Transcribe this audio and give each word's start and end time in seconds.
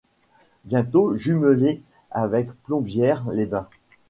Bientôt 0.65 1.15
jumelée 1.15 1.83
avec 2.09 2.51
Plombières 2.63 3.29
les 3.29 3.45
Bains. 3.45 3.69